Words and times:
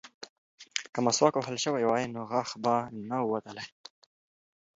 که 0.93 0.99
مسواک 1.05 1.33
وهل 1.37 1.55
شوی 1.63 1.83
وای 1.87 2.05
نو 2.15 2.21
غاښ 2.31 2.49
به 2.63 2.75
نه 3.09 3.17
ووتلی. 3.21 3.65